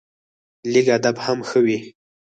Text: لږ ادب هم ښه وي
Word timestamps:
لږ 0.73 0.85
ادب 0.97 1.15
هم 1.25 1.39
ښه 1.49 1.59
وي 1.65 1.77